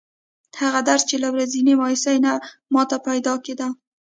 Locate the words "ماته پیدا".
2.73-3.33